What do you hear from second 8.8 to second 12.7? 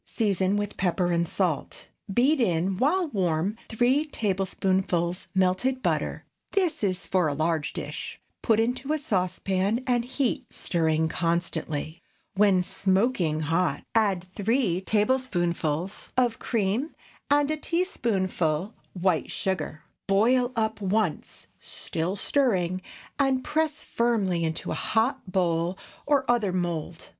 a saucepan and heat, stirring constantly. When